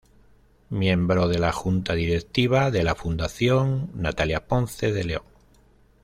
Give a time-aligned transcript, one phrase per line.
[0.71, 5.21] Miembro de la junta directiva de la fundación Natalia Ponce De León.